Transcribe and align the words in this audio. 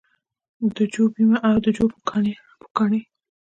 د 0.75 0.77
جو 0.93 1.03
بیمه 1.13 1.37
او 1.49 1.55
د 1.63 1.67
جو 1.75 1.85
پوکاڼې 1.93 3.01